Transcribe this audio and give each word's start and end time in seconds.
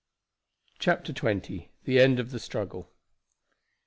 CHAPTER 0.79 1.13
XX. 1.13 1.67
THE 1.83 1.99
END 1.99 2.17
OF 2.19 2.31
THE 2.31 2.39
STRUGGLE. 2.39 2.89